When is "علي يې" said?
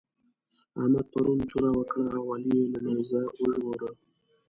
2.33-2.65